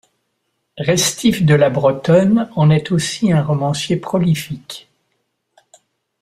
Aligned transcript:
Restif 0.79 1.43
de 1.45 1.53
la 1.53 1.69
Bretonne 1.69 2.49
en 2.55 2.71
est 2.71 2.91
aussi 2.91 3.31
un 3.31 3.43
romancier 3.43 3.97
prolifique. 3.97 4.89